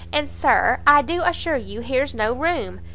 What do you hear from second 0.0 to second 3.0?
and "Sir, I do assure you here's no room!"